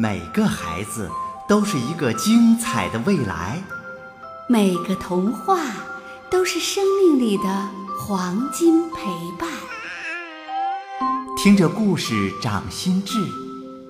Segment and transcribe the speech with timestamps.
[0.00, 1.10] 每个孩子
[1.48, 3.60] 都是一个精彩的未来，
[4.48, 5.58] 每个童话
[6.30, 9.00] 都是生命里的黄金陪
[9.36, 9.50] 伴。
[11.36, 13.18] 听着故事长心智，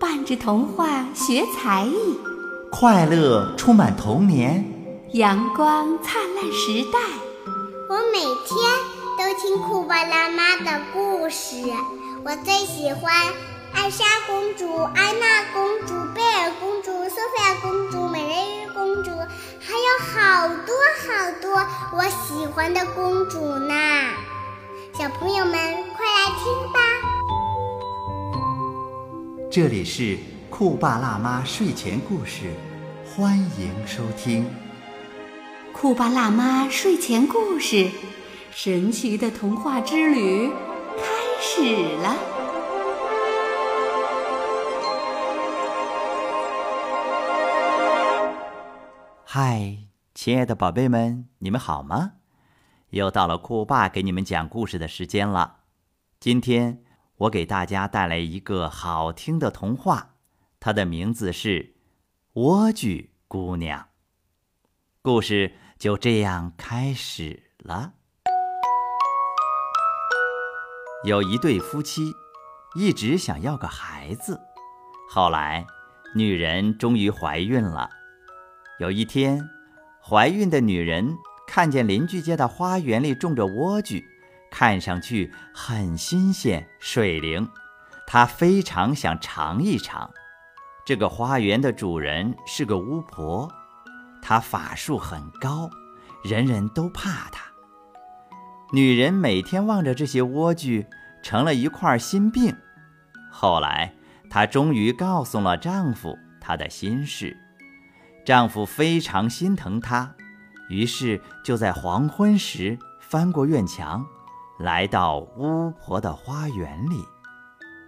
[0.00, 2.18] 伴着童话学才艺，
[2.70, 4.64] 快乐充满童年，
[5.12, 6.98] 阳光灿烂时代。
[7.90, 8.56] 我每天
[9.18, 11.56] 都听酷爸辣妈的故事，
[12.24, 13.12] 我最喜欢。
[13.72, 19.10] 艾莎公主、安娜公主、贝尔公主、索菲亚公主、美人鱼公主，
[19.60, 20.74] 还有好多
[21.06, 23.74] 好多我喜欢的公主呢！
[24.94, 25.54] 小朋友们，
[25.96, 26.78] 快来听吧！
[29.50, 30.18] 这里是
[30.48, 32.52] 酷爸辣妈睡前故事，
[33.06, 34.48] 欢迎收听。
[35.72, 37.88] 酷爸辣妈睡前故事，
[38.52, 40.50] 神奇的童话之旅
[40.98, 41.04] 开
[41.40, 42.16] 始了。
[49.32, 52.14] 嗨，亲爱的宝贝们，你们好吗？
[52.88, 55.58] 又到了酷爸给你们讲故事的时间了。
[56.18, 56.82] 今天
[57.16, 60.16] 我给大家带来一个好听的童话，
[60.58, 61.76] 它的名字是
[62.40, 63.78] 《莴苣姑娘》。
[65.00, 67.92] 故事就这样开始了。
[71.04, 72.12] 有一对夫妻，
[72.74, 74.40] 一直想要个孩子，
[75.08, 75.64] 后来
[76.16, 77.88] 女人终于怀孕了。
[78.80, 79.46] 有一天，
[80.02, 81.14] 怀孕的女人
[81.46, 84.02] 看见邻居家的花园里种着莴苣，
[84.50, 87.46] 看上去很新鲜水灵，
[88.06, 90.10] 她非常想尝一尝。
[90.86, 93.52] 这个花园的主人是个巫婆，
[94.22, 95.68] 她法术很高，
[96.24, 97.44] 人人都怕她。
[98.72, 100.86] 女人每天望着这些莴苣，
[101.22, 102.56] 成了一块心病。
[103.30, 103.94] 后来，
[104.30, 107.36] 她终于告诉了丈夫她的心事。
[108.24, 110.14] 丈夫非常心疼她，
[110.68, 114.06] 于是就在黄昏时翻过院墙，
[114.58, 117.04] 来到巫婆的花园里。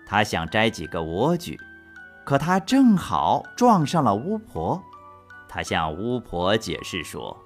[0.06, 1.56] 他想摘几个莴苣，
[2.24, 4.82] 可他正好撞上了巫婆。
[5.48, 7.38] 他向巫婆解释说：“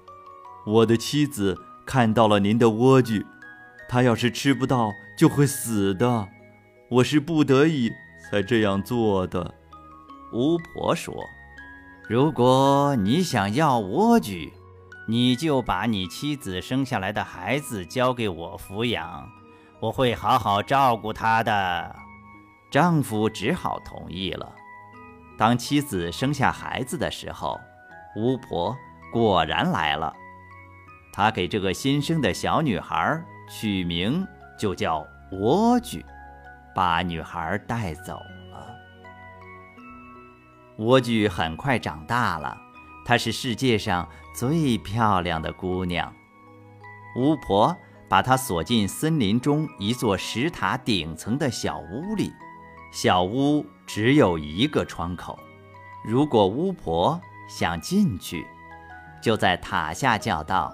[0.65, 3.25] 我的妻子看到了您的莴苣，
[3.87, 6.27] 她要是吃不到就会死的。
[6.89, 7.91] 我是不得已
[8.29, 9.53] 才这样做的。”
[10.33, 11.13] 巫婆说。
[12.07, 14.49] 如果你想要莴苣，
[15.09, 19.29] 你就把你妻子生下来的孩子交给我抚养，
[19.81, 21.95] 我会好好照顾他的。
[22.71, 24.49] 丈夫只好同意了。
[25.37, 27.59] 当妻子生下孩子的时候，
[28.15, 28.73] 巫婆
[29.11, 30.13] 果然来了。
[31.11, 34.25] 她给这个新生的小女孩取名
[34.57, 36.01] 就叫莴苣，
[36.73, 38.17] 把女孩带走。
[40.77, 42.55] 莴苣很快长大了，
[43.03, 46.13] 她是世界上最漂亮的姑娘。
[47.17, 47.75] 巫婆
[48.07, 52.31] 把她锁进森林中一座石塔顶层的小屋里，
[52.91, 55.37] 小屋只有一个窗口。
[56.05, 58.45] 如果巫婆想进去，
[59.19, 60.71] 就在塔下叫道：“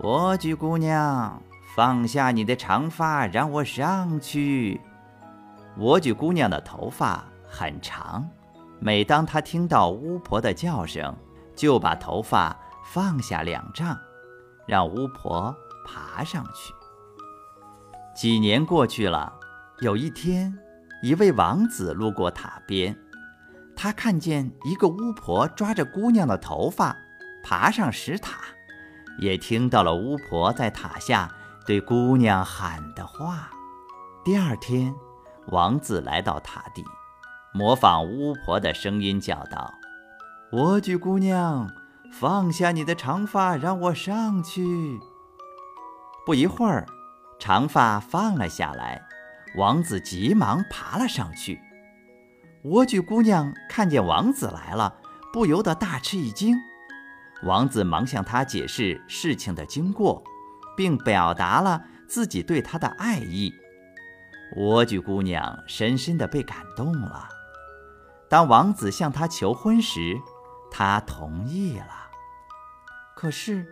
[0.00, 1.42] 莴苣姑娘，
[1.76, 4.80] 放下你的长发，让我上去。”
[5.78, 8.26] 莴苣姑娘的头发很长。
[8.84, 11.16] 每当他听到巫婆的叫声，
[11.54, 13.96] 就把头发放下两丈，
[14.66, 15.54] 让巫婆
[15.86, 16.74] 爬上去。
[18.12, 19.32] 几年过去了，
[19.82, 20.52] 有一天，
[21.00, 22.98] 一位王子路过塔边，
[23.76, 26.96] 他看见一个巫婆抓着姑娘的头发
[27.44, 28.40] 爬上石塔，
[29.18, 31.30] 也听到了巫婆在塔下
[31.64, 33.48] 对姑娘喊的话。
[34.24, 34.92] 第二天，
[35.52, 36.84] 王子来到塔底。
[37.54, 39.74] 模仿巫婆的声音叫道
[40.52, 41.70] ：“莴苣姑娘，
[42.10, 44.98] 放下你的长发，让我上去。”
[46.24, 46.86] 不一会儿，
[47.38, 49.02] 长发放了下来，
[49.56, 51.60] 王子急忙爬了上去。
[52.64, 54.94] 莴苣姑娘看见王子来了，
[55.32, 56.56] 不由得大吃一惊。
[57.42, 60.22] 王子忙向她解释事情的经过，
[60.76, 63.52] 并表达了自己对她的爱意。
[64.56, 67.28] 莴苣姑娘深深地被感动了。
[68.32, 70.18] 当王子向她求婚时，
[70.70, 72.08] 她同意了。
[73.14, 73.66] 可是，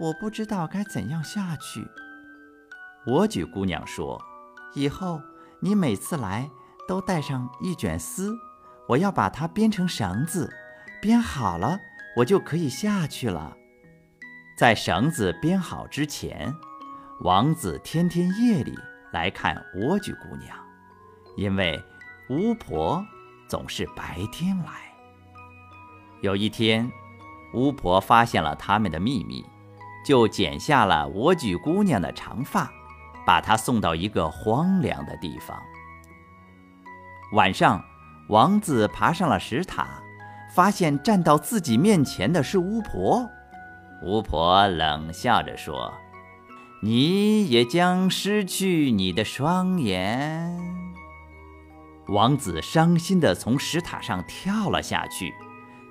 [0.00, 1.86] 我不知道该怎样下去。
[3.06, 4.18] 莴苣姑娘说
[4.74, 5.20] ：“以后
[5.60, 6.50] 你每次来
[6.88, 8.34] 都带上一卷丝，
[8.88, 10.50] 我要把它编成绳子，
[11.02, 11.78] 编好了，
[12.16, 13.54] 我就可以下去了。”
[14.56, 16.50] 在绳子编好之前，
[17.20, 18.74] 王子天天夜里
[19.12, 20.56] 来看莴苣姑娘，
[21.36, 21.78] 因为
[22.30, 23.04] 巫婆。
[23.48, 24.72] 总是白天来。
[26.20, 26.90] 有一天，
[27.54, 29.44] 巫婆发现了他们的秘密，
[30.04, 32.70] 就剪下了莴苣姑娘的长发，
[33.26, 35.56] 把她送到一个荒凉的地方。
[37.32, 37.84] 晚上，
[38.28, 39.86] 王子爬上了石塔，
[40.54, 43.28] 发现站到自己面前的是巫婆。
[44.02, 45.92] 巫婆冷笑着说
[46.82, 50.56] ：“你也将失去你的双眼。”
[52.08, 55.34] 王子伤心地从石塔上跳了下去。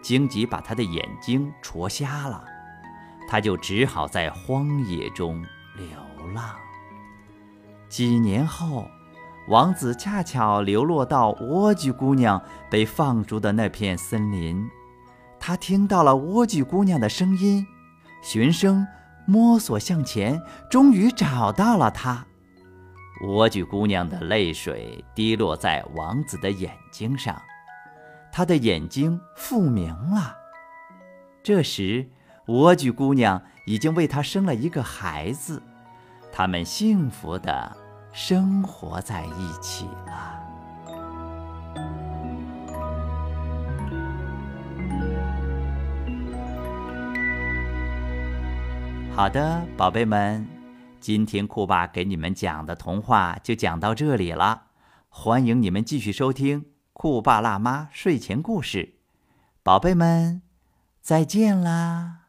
[0.01, 2.43] 荆棘把他的眼睛戳瞎了，
[3.27, 5.43] 他就只好在荒野中
[5.75, 5.87] 流
[6.33, 6.55] 浪。
[7.89, 8.87] 几年后，
[9.49, 14.69] 王子恰巧流落到莴苣姑娘被放逐的那片森林，
[15.39, 17.65] 他听到了莴苣姑娘的声音，
[18.21, 18.85] 循声
[19.25, 22.25] 摸索向前，终于找到了她。
[23.21, 27.41] 莴苣姑娘的泪水滴落在王子的眼睛上。
[28.31, 30.35] 他的眼睛复明了。
[31.41, 32.07] 这时，
[32.45, 35.61] 莴苣姑娘已经为他生了一个孩子，
[36.31, 37.75] 他们幸福的
[38.11, 40.43] 生活在一起了。
[49.15, 50.45] 好的，宝贝们，
[50.99, 54.67] 今天酷爸给你们讲的童话就讲到这里了，
[55.09, 56.65] 欢迎你们继续收听。
[56.93, 58.95] 酷爸辣妈睡前故事，
[59.61, 60.41] 宝贝们，
[61.01, 62.26] 再见啦！